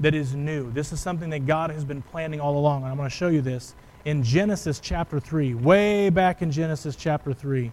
that 0.00 0.14
is 0.14 0.34
new. 0.34 0.70
This 0.72 0.92
is 0.92 1.00
something 1.00 1.30
that 1.30 1.46
God 1.46 1.70
has 1.70 1.84
been 1.84 2.02
planning 2.02 2.40
all 2.40 2.56
along. 2.58 2.82
And 2.82 2.90
I'm 2.90 2.96
going 2.96 3.08
to 3.08 3.14
show 3.14 3.28
you 3.28 3.40
this 3.40 3.74
in 4.04 4.22
Genesis 4.22 4.80
chapter 4.80 5.20
3, 5.20 5.54
way 5.54 6.10
back 6.10 6.42
in 6.42 6.50
Genesis 6.50 6.96
chapter 6.96 7.32
3. 7.32 7.70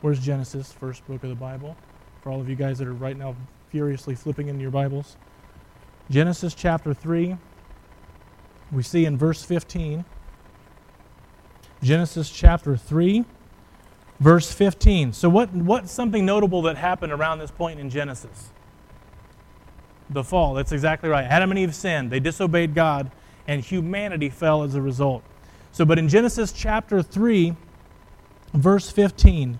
Where's 0.00 0.20
Genesis, 0.20 0.72
first 0.72 1.06
book 1.06 1.22
of 1.24 1.30
the 1.30 1.34
Bible? 1.34 1.76
For 2.22 2.30
all 2.30 2.40
of 2.40 2.48
you 2.48 2.56
guys 2.56 2.78
that 2.78 2.86
are 2.86 2.94
right 2.94 3.16
now 3.16 3.34
furiously 3.70 4.14
flipping 4.14 4.48
in 4.48 4.60
your 4.60 4.70
Bibles. 4.70 5.16
Genesis 6.08 6.54
chapter 6.54 6.94
3, 6.94 7.36
we 8.70 8.82
see 8.82 9.04
in 9.04 9.18
verse 9.18 9.42
15. 9.42 10.04
Genesis 11.82 12.30
chapter 12.30 12.76
3, 12.76 13.24
verse 14.20 14.52
15. 14.52 15.12
So, 15.12 15.28
what, 15.28 15.52
what's 15.52 15.92
something 15.92 16.24
notable 16.24 16.62
that 16.62 16.76
happened 16.76 17.12
around 17.12 17.38
this 17.38 17.50
point 17.50 17.80
in 17.80 17.90
Genesis? 17.90 18.50
The 20.10 20.22
fall. 20.22 20.54
That's 20.54 20.72
exactly 20.72 21.08
right. 21.08 21.24
Adam 21.24 21.50
and 21.50 21.58
Eve 21.58 21.74
sinned, 21.74 22.10
they 22.10 22.20
disobeyed 22.20 22.74
God, 22.74 23.10
and 23.48 23.62
humanity 23.62 24.28
fell 24.28 24.62
as 24.62 24.74
a 24.74 24.82
result. 24.82 25.22
So, 25.72 25.84
but 25.84 25.98
in 25.98 26.08
Genesis 26.08 26.52
chapter 26.52 27.02
3, 27.02 27.54
verse 28.54 28.90
15, 28.90 29.58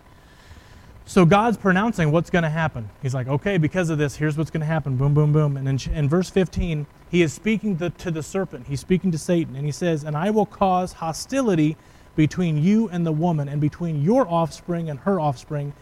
so 1.09 1.25
God's 1.25 1.57
pronouncing 1.57 2.11
what's 2.11 2.31
going 2.31 2.43
to 2.43 2.51
happen. 2.51 2.91
He's 3.01 3.15
like, 3.15 3.29
okay, 3.29 3.59
because 3.59 3.91
of 3.91 3.99
this, 3.99 4.17
here's 4.17 4.37
what's 4.37 4.51
going 4.51 4.63
to 4.63 4.67
happen. 4.67 4.97
Boom, 4.97 5.15
boom, 5.15 5.33
boom. 5.33 5.57
And 5.57 5.69
in, 5.69 5.93
in 5.93 6.09
verse 6.09 6.31
15, 6.31 6.85
he 7.09 7.23
is 7.23 7.33
speaking 7.33 7.79
to, 7.79 7.91
to 7.91 8.11
the 8.11 8.25
serpent. 8.25 8.67
He's 8.67 8.81
speaking 8.81 9.13
to 9.13 9.19
Satan. 9.19 9.55
And 9.55 9.65
he 9.65 9.71
says, 9.71 10.03
And 10.03 10.17
I 10.17 10.31
will 10.31 10.47
cause 10.47 10.95
hostility 10.95 11.77
between 12.17 12.63
you 12.63 12.89
and 12.89 13.07
the 13.07 13.13
woman, 13.13 13.49
and 13.49 13.61
between 13.61 14.03
your 14.03 14.27
offspring 14.29 14.91
and 14.91 14.99
her 15.01 15.21
offspring. 15.21 15.75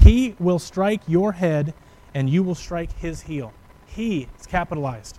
He 0.00 0.34
will 0.38 0.58
strike 0.58 1.02
your 1.06 1.32
head, 1.32 1.74
and 2.14 2.28
you 2.28 2.42
will 2.42 2.54
strike 2.54 2.98
his 2.98 3.22
heel. 3.22 3.52
He 3.86 4.28
is 4.40 4.46
capitalized. 4.46 5.18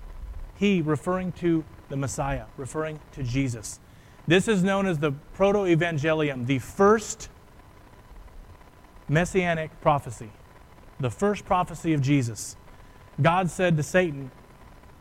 He 0.55 0.81
referring 0.81 1.31
to 1.33 1.63
the 1.89 1.95
Messiah, 1.95 2.45
referring 2.57 2.99
to 3.13 3.23
Jesus. 3.23 3.79
This 4.27 4.47
is 4.47 4.63
known 4.63 4.87
as 4.87 4.99
the 4.99 5.11
Proto 5.33 5.59
Evangelium, 5.59 6.47
the 6.47 6.59
first 6.59 7.29
messianic 9.07 9.69
prophecy, 9.81 10.29
the 10.99 11.09
first 11.09 11.45
prophecy 11.45 11.93
of 11.93 12.01
Jesus. 12.01 12.55
God 13.21 13.49
said 13.49 13.77
to 13.77 13.83
Satan, 13.83 14.31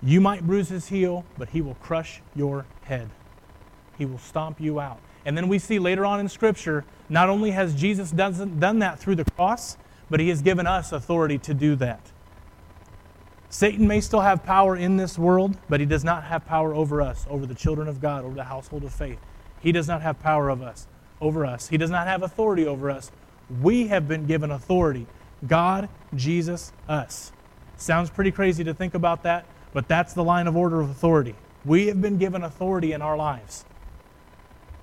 You 0.02 0.21
might 0.21 0.47
bruise 0.47 0.69
his 0.69 0.88
heel, 0.88 1.25
but 1.38 1.50
he 1.50 1.61
will 1.61 1.76
crush 1.76 2.21
your 2.35 2.67
head. 2.83 3.09
He 3.97 4.05
will 4.05 4.19
stomp 4.19 4.61
you 4.61 4.81
out. 4.81 4.99
And 5.25 5.37
then 5.37 5.49
we 5.49 5.59
see 5.59 5.79
later 5.79 6.05
on 6.05 6.21
in 6.21 6.29
Scripture, 6.29 6.85
not 7.09 7.29
only 7.29 7.52
has 7.52 7.75
Jesus 7.75 8.11
done, 8.11 8.59
done 8.59 8.79
that 8.81 8.99
through 8.99 9.17
the 9.17 9.25
cross, 9.25 9.76
but 10.11 10.21
he 10.21 10.29
has 10.29 10.43
given 10.43 10.67
us 10.67 10.93
authority 10.93 11.38
to 11.38 11.55
do 11.55 11.76
that. 11.76 12.00
Satan 13.49 13.87
may 13.87 14.00
still 14.00 14.23
have 14.23 14.43
power 14.43 14.76
in 14.76 14.97
this 14.97 15.19
world, 15.19 15.57
but 15.69 15.79
he 15.79 15.87
does 15.87 16.05
not 16.05 16.25
have 16.25 16.47
power 16.47 16.75
over 16.75 17.02
us, 17.02 17.26
over 17.29 17.45
the 17.45 17.55
children 17.55 17.87
of 17.87 18.00
God, 18.00 18.25
over 18.25 18.35
the 18.35 18.45
household 18.45 18.83
of 18.83 18.93
faith. 18.95 19.19
He 19.61 19.73
does 19.73 19.87
not 19.87 20.02
have 20.02 20.19
power 20.21 20.49
of 20.49 20.62
us, 20.62 20.87
over 21.21 21.45
us. 21.45 21.69
He 21.69 21.76
does 21.76 21.91
not 21.91 22.07
have 22.07 22.23
authority 22.23 22.67
over 22.67 22.91
us. 22.91 23.12
We 23.61 23.88
have 23.88 24.09
been 24.09 24.26
given 24.26 24.50
authority. 24.50 25.07
God, 25.47 25.88
Jesus, 26.14 26.73
us. 26.88 27.33
Sounds 27.76 28.11
pretty 28.11 28.31
crazy 28.31 28.64
to 28.64 28.73
think 28.73 28.95
about 28.95 29.23
that, 29.25 29.45
but 29.73 29.87
that's 29.87 30.14
the 30.14 30.25
line 30.25 30.47
of 30.47 30.57
order 30.57 30.81
of 30.81 30.88
authority. 30.88 31.35
We 31.64 31.88
have 31.88 32.00
been 32.00 32.17
given 32.17 32.43
authority 32.43 32.93
in 32.93 33.02
our 33.02 33.17
lives. 33.17 33.64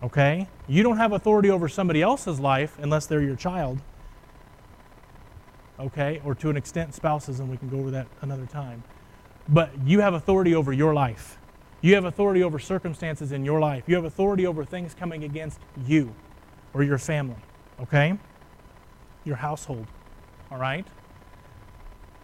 Okay? 0.01 0.47
You 0.67 0.83
don't 0.83 0.97
have 0.97 1.11
authority 1.11 1.49
over 1.49 1.67
somebody 1.67 2.01
else's 2.01 2.39
life 2.39 2.77
unless 2.79 3.05
they're 3.05 3.21
your 3.21 3.35
child 3.35 3.79
okay, 5.79 6.21
or 6.25 6.35
to 6.35 6.49
an 6.49 6.57
extent 6.57 6.93
spouses, 6.93 7.39
and 7.39 7.49
we 7.49 7.57
can 7.57 7.69
go 7.69 7.79
over 7.79 7.91
that 7.91 8.07
another 8.21 8.45
time. 8.45 8.83
But 9.47 9.71
you 9.85 10.01
have 10.01 10.13
authority 10.13 10.53
over 10.53 10.73
your 10.73 10.93
life. 10.93 11.37
You 11.81 11.95
have 11.95 12.05
authority 12.05 12.43
over 12.43 12.59
circumstances 12.59 13.31
in 13.31 13.45
your 13.45 13.59
life. 13.59 13.85
You 13.87 13.95
have 13.95 14.03
authority 14.03 14.45
over 14.45 14.65
things 14.65 14.93
coming 14.93 15.23
against 15.23 15.59
you 15.85 16.13
or 16.73 16.83
your 16.83 16.97
family, 16.97 17.37
okay? 17.81 18.17
Your 19.23 19.37
household, 19.37 19.87
all 20.51 20.57
right? 20.57 20.85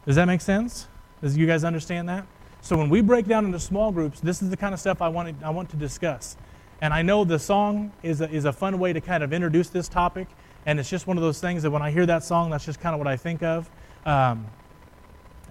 Does 0.05 0.17
that 0.17 0.25
make 0.25 0.41
sense? 0.41 0.87
Does 1.21 1.37
you 1.37 1.47
guys 1.47 1.63
understand 1.63 2.09
that? 2.09 2.27
So 2.61 2.77
when 2.77 2.89
we 2.89 3.01
break 3.01 3.27
down 3.27 3.45
into 3.45 3.59
small 3.59 3.91
groups, 3.91 4.19
this 4.19 4.41
is 4.41 4.49
the 4.49 4.57
kind 4.57 4.73
of 4.73 4.79
stuff 4.79 5.01
I 5.01 5.07
want 5.07 5.39
to, 5.39 5.45
I 5.45 5.49
want 5.51 5.69
to 5.69 5.77
discuss. 5.77 6.35
And 6.81 6.93
I 6.93 7.01
know 7.01 7.23
the 7.23 7.39
song 7.39 7.91
is 8.03 8.21
a, 8.21 8.29
is 8.29 8.45
a 8.45 8.53
fun 8.53 8.79
way 8.79 8.93
to 8.93 9.01
kind 9.01 9.23
of 9.23 9.33
introduce 9.33 9.69
this 9.69 9.87
topic 9.87 10.27
and 10.65 10.79
it's 10.79 10.89
just 10.89 11.05
one 11.05 11.17
of 11.17 11.23
those 11.23 11.39
things 11.39 11.63
that 11.63 11.71
when 11.71 11.81
I 11.81 11.91
hear 11.91 12.05
that 12.07 12.23
song, 12.23 12.49
that's 12.49 12.65
just 12.65 12.79
kind 12.79 12.93
of 12.93 12.99
what 12.99 13.07
I 13.07 13.17
think 13.17 13.43
of. 13.43 13.69
Um, 14.05 14.47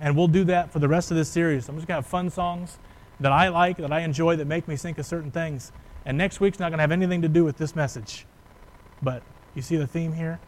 and 0.00 0.16
we'll 0.16 0.28
do 0.28 0.44
that 0.44 0.72
for 0.72 0.80
the 0.80 0.88
rest 0.88 1.10
of 1.10 1.16
this 1.16 1.28
series. 1.28 1.68
I'm 1.68 1.76
just 1.76 1.86
going 1.86 1.96
to 1.96 2.02
have 2.02 2.06
fun 2.06 2.30
songs 2.30 2.78
that 3.20 3.30
I 3.30 3.48
like, 3.48 3.76
that 3.76 3.92
I 3.92 4.00
enjoy, 4.00 4.36
that 4.36 4.46
make 4.46 4.66
me 4.66 4.76
think 4.76 4.98
of 4.98 5.06
certain 5.06 5.30
things. 5.30 5.70
And 6.04 6.18
next 6.18 6.40
week's 6.40 6.58
not 6.58 6.70
going 6.70 6.78
to 6.78 6.82
have 6.82 6.92
anything 6.92 7.22
to 7.22 7.28
do 7.28 7.44
with 7.44 7.56
this 7.58 7.76
message. 7.76 8.26
But 9.02 9.22
you 9.54 9.62
see 9.62 9.76
the 9.76 9.86
theme 9.86 10.12
here? 10.12 10.40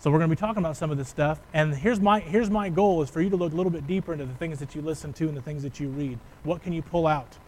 So 0.00 0.10
we're 0.10 0.18
going 0.18 0.30
to 0.30 0.36
be 0.36 0.40
talking 0.40 0.58
about 0.58 0.76
some 0.76 0.90
of 0.90 0.98
this 0.98 1.08
stuff. 1.08 1.40
And 1.52 1.74
here's 1.74 2.00
my, 2.00 2.18
here's 2.18 2.50
my 2.50 2.68
goal 2.68 3.02
is 3.02 3.10
for 3.10 3.20
you 3.20 3.30
to 3.30 3.36
look 3.36 3.52
a 3.52 3.56
little 3.56 3.70
bit 3.70 3.86
deeper 3.86 4.12
into 4.12 4.26
the 4.26 4.34
things 4.34 4.58
that 4.58 4.74
you 4.74 4.82
listen 4.82 5.12
to 5.14 5.28
and 5.28 5.36
the 5.36 5.42
things 5.42 5.62
that 5.62 5.78
you 5.78 5.88
read. 5.88 6.18
What 6.42 6.62
can 6.62 6.72
you 6.72 6.82
pull 6.82 7.06
out? 7.06 7.38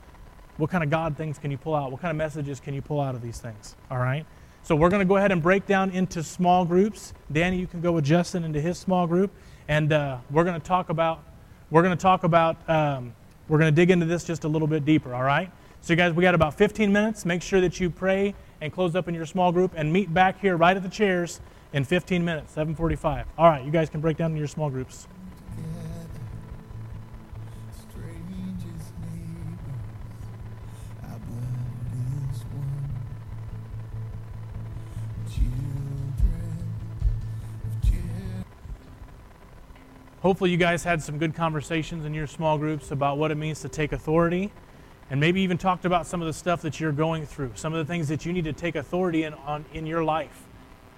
What 0.56 0.70
kind 0.70 0.84
of 0.84 0.90
God 0.90 1.16
things 1.16 1.38
can 1.38 1.50
you 1.50 1.58
pull 1.58 1.74
out? 1.74 1.90
What 1.90 2.00
kind 2.00 2.10
of 2.10 2.16
messages 2.16 2.60
can 2.60 2.74
you 2.74 2.82
pull 2.82 3.00
out 3.00 3.14
of 3.14 3.22
these 3.22 3.38
things? 3.38 3.76
All 3.90 3.98
right? 3.98 4.26
So 4.62 4.76
we're 4.76 4.90
going 4.90 5.00
to 5.00 5.06
go 5.06 5.16
ahead 5.16 5.32
and 5.32 5.42
break 5.42 5.66
down 5.66 5.90
into 5.90 6.22
small 6.22 6.64
groups. 6.64 7.14
Danny, 7.32 7.58
you 7.58 7.66
can 7.66 7.80
go 7.80 7.92
with 7.92 8.04
Justin 8.04 8.44
into 8.44 8.60
his 8.60 8.78
small 8.78 9.06
group, 9.06 9.30
and 9.68 9.92
uh, 9.92 10.18
we're 10.30 10.44
going 10.44 10.60
to 10.60 10.66
talk 10.66 10.90
about 10.90 11.24
we're 11.70 11.82
going 11.82 11.96
to 11.96 12.02
talk 12.02 12.24
about 12.24 12.68
um, 12.68 13.14
we're 13.48 13.58
going 13.58 13.72
to 13.72 13.74
dig 13.74 13.90
into 13.90 14.06
this 14.06 14.24
just 14.24 14.44
a 14.44 14.48
little 14.48 14.68
bit 14.68 14.84
deeper. 14.84 15.14
All 15.14 15.22
right. 15.22 15.50
So 15.80 15.92
you 15.92 15.96
guys, 15.96 16.12
we 16.12 16.22
got 16.22 16.34
about 16.34 16.54
15 16.54 16.92
minutes. 16.92 17.24
Make 17.24 17.42
sure 17.42 17.60
that 17.60 17.80
you 17.80 17.88
pray 17.88 18.34
and 18.60 18.72
close 18.72 18.94
up 18.94 19.08
in 19.08 19.14
your 19.14 19.24
small 19.24 19.50
group, 19.50 19.72
and 19.76 19.90
meet 19.90 20.12
back 20.12 20.38
here 20.40 20.56
right 20.56 20.76
at 20.76 20.82
the 20.82 20.88
chairs 20.90 21.40
in 21.72 21.84
15 21.84 22.22
minutes, 22.22 22.54
7:45. 22.54 23.24
All 23.38 23.48
right. 23.48 23.64
You 23.64 23.70
guys 23.70 23.88
can 23.88 24.00
break 24.00 24.18
down 24.18 24.32
in 24.32 24.36
your 24.36 24.46
small 24.46 24.68
groups. 24.68 25.08
Hopefully, 40.22 40.50
you 40.50 40.58
guys 40.58 40.84
had 40.84 41.02
some 41.02 41.16
good 41.16 41.34
conversations 41.34 42.04
in 42.04 42.12
your 42.12 42.26
small 42.26 42.58
groups 42.58 42.90
about 42.90 43.16
what 43.16 43.30
it 43.30 43.36
means 43.36 43.60
to 43.60 43.70
take 43.70 43.92
authority 43.92 44.52
and 45.08 45.18
maybe 45.18 45.40
even 45.40 45.56
talked 45.56 45.86
about 45.86 46.06
some 46.06 46.20
of 46.20 46.26
the 46.26 46.32
stuff 46.32 46.60
that 46.60 46.78
you're 46.78 46.92
going 46.92 47.24
through, 47.24 47.52
some 47.54 47.72
of 47.72 47.84
the 47.84 47.90
things 47.90 48.06
that 48.08 48.26
you 48.26 48.32
need 48.32 48.44
to 48.44 48.52
take 48.52 48.76
authority 48.76 49.24
in, 49.24 49.32
on, 49.32 49.64
in 49.72 49.86
your 49.86 50.04
life. 50.04 50.46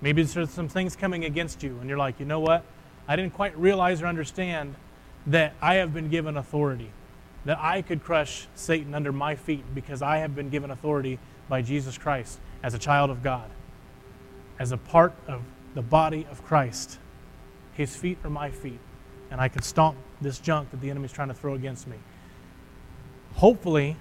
Maybe 0.01 0.25
there's 0.25 0.51
some 0.51 0.69
things 0.69 0.97
coming 0.97 1.25
against 1.25 1.63
you, 1.63 1.79
and 1.79 1.89
you're 1.89 1.99
like, 1.99 2.19
you 2.19 2.27
know 2.27 2.41
what? 2.41 2.65
I 3.07 3.15
didn't 3.15 3.33
quite 3.33 3.57
realize 3.57 4.03
or 4.03 4.09
understand 4.09 4.75
that 5.29 5.55
I 5.63 5.75
have 5.75 5.95
been 5.95 6.09
given 6.09 6.37
authority, 6.37 6.91
that 7.45 7.59
I 7.61 7.81
could 7.81 8.03
crush 8.03 8.49
Satan 8.57 8.93
under 8.93 9.13
my 9.13 9.37
feet 9.37 9.65
because 9.73 10.03
I 10.03 10.19
have 10.19 10.35
been 10.35 10.51
given 10.51 10.73
authority 10.73 11.21
by 11.49 11.63
Jesus 11.63 11.97
Christ 11.97 12.41
as 12.61 12.75
a 12.75 12.79
child 12.79 13.09
of 13.09 13.23
God, 13.23 13.49
as 14.59 14.73
a 14.73 14.77
part 14.77 15.15
of 15.29 15.43
the 15.75 15.83
body 15.83 16.27
of 16.29 16.45
Christ. 16.45 16.99
His 17.75 17.95
feet 17.95 18.19
are 18.25 18.31
my 18.31 18.51
feet 18.51 18.81
and 19.33 19.41
I 19.41 19.49
can 19.49 19.63
stomp 19.63 19.97
this 20.21 20.39
junk 20.39 20.71
that 20.71 20.81
the 20.83 20.91
enemy's 20.91 21.11
trying 21.11 21.29
to 21.29 21.35
throw 21.35 21.55
against 21.55 21.89
me. 21.89 21.97
Hopefully, 23.37 23.97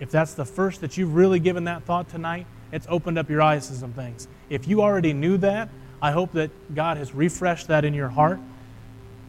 if 0.00 0.10
that's 0.10 0.34
the 0.34 0.44
first 0.44 0.80
that 0.80 0.98
you've 0.98 1.14
really 1.14 1.38
given 1.38 1.64
that 1.64 1.84
thought 1.84 2.08
tonight, 2.08 2.46
it's 2.72 2.86
opened 2.90 3.16
up 3.16 3.30
your 3.30 3.42
eyes 3.42 3.68
to 3.68 3.74
some 3.74 3.92
things. 3.92 4.26
If 4.48 4.66
you 4.66 4.82
already 4.82 5.12
knew 5.12 5.38
that, 5.38 5.68
I 6.02 6.10
hope 6.10 6.32
that 6.32 6.50
God 6.74 6.96
has 6.96 7.14
refreshed 7.14 7.68
that 7.68 7.84
in 7.84 7.94
your 7.94 8.08
heart 8.08 8.40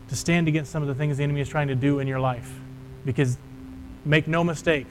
to 0.09 0.15
stand 0.15 0.47
against 0.47 0.71
some 0.71 0.81
of 0.81 0.87
the 0.87 0.95
things 0.95 1.17
the 1.17 1.23
enemy 1.23 1.41
is 1.41 1.49
trying 1.49 1.67
to 1.67 1.75
do 1.75 1.99
in 1.99 2.07
your 2.07 2.19
life. 2.19 2.51
Because 3.05 3.37
make 4.03 4.27
no 4.27 4.43
mistake, 4.43 4.87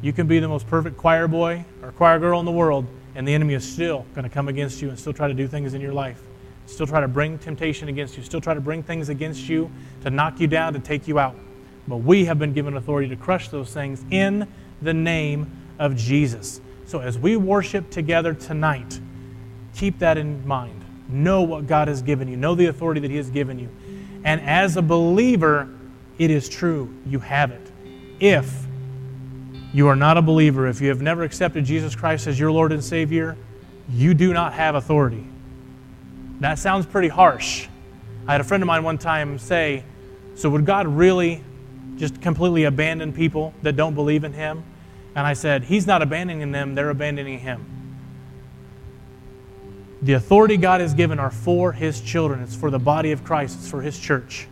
you 0.00 0.12
can 0.12 0.28
be 0.28 0.38
the 0.38 0.48
most 0.48 0.68
perfect 0.68 0.96
choir 0.96 1.26
boy 1.26 1.64
or 1.82 1.90
choir 1.90 2.20
girl 2.20 2.38
in 2.38 2.46
the 2.46 2.52
world, 2.52 2.86
and 3.16 3.26
the 3.26 3.34
enemy 3.34 3.54
is 3.54 3.68
still 3.68 4.06
going 4.14 4.22
to 4.22 4.32
come 4.32 4.46
against 4.46 4.80
you 4.80 4.90
and 4.90 4.98
still 4.98 5.12
try 5.12 5.26
to 5.26 5.34
do 5.34 5.48
things 5.48 5.74
in 5.74 5.80
your 5.80 5.92
life 5.92 6.22
still 6.66 6.86
try 6.86 7.00
to 7.00 7.08
bring 7.08 7.38
temptation 7.38 7.88
against 7.88 8.16
you, 8.16 8.22
still 8.22 8.40
try 8.40 8.54
to 8.54 8.60
bring 8.60 8.82
things 8.82 9.08
against 9.08 9.48
you 9.48 9.70
to 10.02 10.10
knock 10.10 10.40
you 10.40 10.46
down, 10.46 10.72
to 10.72 10.78
take 10.78 11.06
you 11.06 11.18
out. 11.18 11.36
But 11.86 11.98
we 11.98 12.24
have 12.24 12.38
been 12.38 12.52
given 12.52 12.76
authority 12.76 13.08
to 13.08 13.16
crush 13.16 13.48
those 13.48 13.72
things 13.72 14.04
in 14.10 14.48
the 14.80 14.94
name 14.94 15.50
of 15.78 15.96
Jesus. 15.96 16.60
So 16.86 17.00
as 17.00 17.18
we 17.18 17.36
worship 17.36 17.90
together 17.90 18.34
tonight, 18.34 19.00
keep 19.74 19.98
that 19.98 20.16
in 20.16 20.46
mind. 20.46 20.84
Know 21.08 21.42
what 21.42 21.66
God 21.66 21.88
has 21.88 22.02
given 22.02 22.28
you, 22.28 22.36
know 22.36 22.54
the 22.54 22.66
authority 22.66 23.00
that 23.00 23.10
He 23.10 23.16
has 23.18 23.30
given 23.30 23.58
you. 23.58 23.68
And 24.24 24.40
as 24.40 24.76
a 24.76 24.82
believer, 24.82 25.68
it 26.18 26.30
is 26.30 26.48
true. 26.48 26.94
You 27.06 27.18
have 27.18 27.50
it. 27.50 27.70
If 28.20 28.66
you 29.74 29.88
are 29.88 29.96
not 29.96 30.16
a 30.16 30.22
believer, 30.22 30.66
if 30.66 30.80
you 30.80 30.88
have 30.88 31.02
never 31.02 31.24
accepted 31.24 31.64
Jesus 31.64 31.94
Christ 31.94 32.26
as 32.26 32.38
your 32.38 32.50
Lord 32.52 32.72
and 32.72 32.82
Savior, 32.82 33.36
you 33.90 34.14
do 34.14 34.32
not 34.32 34.54
have 34.54 34.76
authority. 34.76 35.26
That 36.40 36.58
sounds 36.58 36.86
pretty 36.86 37.08
harsh. 37.08 37.68
I 38.26 38.32
had 38.32 38.40
a 38.40 38.44
friend 38.44 38.62
of 38.62 38.66
mine 38.66 38.82
one 38.82 38.98
time 38.98 39.38
say, 39.38 39.84
So 40.34 40.50
would 40.50 40.66
God 40.66 40.86
really 40.86 41.42
just 41.96 42.20
completely 42.20 42.64
abandon 42.64 43.12
people 43.12 43.54
that 43.62 43.76
don't 43.76 43.94
believe 43.94 44.24
in 44.24 44.32
Him? 44.32 44.64
And 45.14 45.26
I 45.26 45.34
said, 45.34 45.64
He's 45.64 45.86
not 45.86 46.02
abandoning 46.02 46.50
them, 46.52 46.74
they're 46.74 46.90
abandoning 46.90 47.38
Him. 47.38 47.64
The 50.02 50.14
authority 50.14 50.56
God 50.56 50.80
has 50.80 50.92
given 50.92 51.18
are 51.18 51.30
for 51.30 51.72
His 51.72 52.00
children, 52.00 52.42
it's 52.42 52.56
for 52.56 52.70
the 52.70 52.78
body 52.78 53.12
of 53.12 53.24
Christ, 53.24 53.58
it's 53.60 53.70
for 53.70 53.80
His 53.80 53.98
church. 53.98 54.48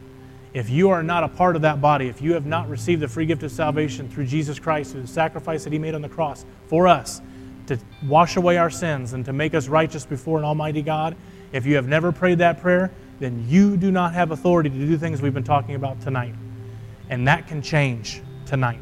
If 0.55 0.69
you 0.69 0.91
are 0.91 1.03
not 1.03 1.25
a 1.25 1.29
part 1.29 1.57
of 1.57 1.63
that 1.63 1.81
body, 1.81 2.09
if 2.09 2.21
you 2.21 2.35
have 2.35 2.45
not 2.45 2.69
received 2.69 3.01
the 3.01 3.09
free 3.09 3.25
gift 3.25 3.43
of 3.43 3.51
salvation 3.51 4.09
through 4.09 4.27
Jesus 4.27 4.59
Christ, 4.59 4.93
through 4.93 5.03
the 5.03 5.09
sacrifice 5.09 5.65
that 5.65 5.73
He 5.73 5.79
made 5.79 5.95
on 5.95 6.03
the 6.03 6.09
cross 6.09 6.45
for 6.67 6.87
us, 6.87 7.23
to 7.67 7.79
wash 8.07 8.37
away 8.37 8.59
our 8.59 8.71
sins 8.71 9.15
and 9.15 9.25
to 9.25 9.33
make 9.33 9.55
us 9.55 9.69
righteous 9.69 10.05
before 10.05 10.39
an 10.39 10.45
almighty 10.45 10.83
God, 10.83 11.17
if 11.53 11.67
you 11.67 11.77
have 11.77 11.87
never 11.87 12.13
prayed 12.13 12.39
that 12.39 12.61
prayer, 12.61 12.91
then 13.19 13.47
you 13.49 13.77
do 13.77 13.91
not 13.91 14.15
have 14.15 14.31
authority 14.31 14.71
to 14.71 14.77
do 14.77 14.97
things 14.99 15.23
we've 15.23 15.35
been 15.35 15.45
talking 15.45 15.75
about 15.75 16.01
tonight. 16.01 16.35
And 17.09 17.29
that 17.29 17.47
can 17.47 17.63
change 17.63 18.23
tonight. 18.47 18.81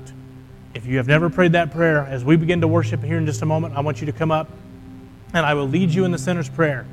If 0.73 0.87
you 0.87 0.97
have 0.99 1.09
never 1.09 1.29
prayed 1.29 1.53
that 1.53 1.73
prayer, 1.73 2.07
as 2.07 2.25
we 2.25 2.37
begin 2.37 2.61
to 2.61 2.69
worship 2.69 3.03
here 3.03 3.19
in 3.19 3.27
just 3.27 3.43
a 3.43 3.47
moment, 3.47 3.77
I 3.77 3.81
want 3.81 4.00
you 4.00 4.07
to 4.07 4.12
come 4.12 4.31
up 4.31 4.49
and 5.35 5.45
I 5.45 5.55
will 5.55 5.69
lead 5.69 5.91
you 5.91 6.05
in 6.05 6.11
the 6.11 6.19
sinner's 6.19 6.49
prayer. 6.49 6.87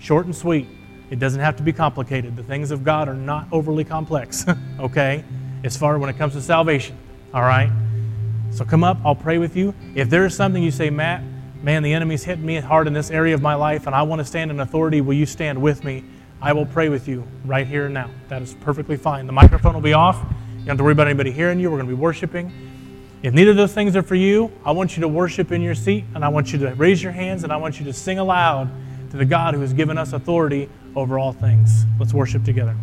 Short 0.00 0.26
and 0.26 0.34
sweet. 0.34 0.66
It 1.10 1.18
doesn't 1.18 1.40
have 1.40 1.56
to 1.56 1.62
be 1.62 1.72
complicated. 1.72 2.36
The 2.36 2.42
things 2.42 2.70
of 2.70 2.84
God 2.84 3.08
are 3.08 3.14
not 3.14 3.48
overly 3.52 3.84
complex, 3.84 4.44
okay? 4.80 5.24
As 5.64 5.76
far 5.76 5.98
when 5.98 6.10
it 6.10 6.18
comes 6.18 6.34
to 6.34 6.42
salvation, 6.42 6.96
all 7.32 7.42
right? 7.42 7.70
So 8.50 8.64
come 8.64 8.84
up, 8.84 8.98
I'll 9.04 9.14
pray 9.14 9.38
with 9.38 9.56
you. 9.56 9.74
If 9.94 10.10
there 10.10 10.24
is 10.26 10.34
something 10.34 10.62
you 10.62 10.70
say, 10.70 10.90
Matt, 10.90 11.22
man, 11.62 11.82
the 11.82 11.92
enemy's 11.92 12.24
hitting 12.24 12.46
me 12.46 12.56
hard 12.56 12.86
in 12.86 12.92
this 12.92 13.10
area 13.10 13.34
of 13.34 13.42
my 13.42 13.54
life 13.54 13.86
and 13.86 13.94
I 13.94 14.02
want 14.02 14.20
to 14.20 14.24
stand 14.24 14.50
in 14.50 14.60
authority, 14.60 15.00
will 15.00 15.14
you 15.14 15.26
stand 15.26 15.60
with 15.60 15.84
me? 15.84 16.04
I 16.40 16.52
will 16.52 16.66
pray 16.66 16.88
with 16.88 17.08
you 17.08 17.26
right 17.44 17.66
here 17.66 17.86
and 17.86 17.94
now. 17.94 18.10
That 18.28 18.42
is 18.42 18.54
perfectly 18.60 18.96
fine. 18.96 19.26
The 19.26 19.32
microphone 19.32 19.74
will 19.74 19.80
be 19.80 19.92
off. 19.92 20.16
You 20.16 20.58
don't 20.58 20.68
have 20.68 20.76
to 20.78 20.84
worry 20.84 20.92
about 20.92 21.08
anybody 21.08 21.32
hearing 21.32 21.58
you. 21.58 21.70
We're 21.70 21.78
going 21.78 21.88
to 21.88 21.96
be 21.96 22.00
worshiping. 22.00 22.52
If 23.22 23.34
neither 23.34 23.50
of 23.50 23.56
those 23.56 23.74
things 23.74 23.96
are 23.96 24.02
for 24.02 24.14
you, 24.14 24.52
I 24.64 24.70
want 24.70 24.96
you 24.96 25.00
to 25.00 25.08
worship 25.08 25.50
in 25.50 25.60
your 25.60 25.74
seat 25.74 26.04
and 26.14 26.24
I 26.24 26.28
want 26.28 26.52
you 26.52 26.58
to 26.60 26.74
raise 26.74 27.02
your 27.02 27.10
hands 27.10 27.42
and 27.42 27.52
I 27.52 27.56
want 27.56 27.80
you 27.80 27.84
to 27.86 27.92
sing 27.92 28.20
aloud 28.20 28.70
to 29.10 29.16
the 29.16 29.24
God 29.24 29.54
who 29.54 29.60
has 29.60 29.72
given 29.72 29.98
us 29.98 30.12
authority 30.12 30.68
over 30.94 31.18
all 31.18 31.32
things. 31.32 31.84
Let's 31.98 32.14
worship 32.14 32.44
together. 32.44 32.76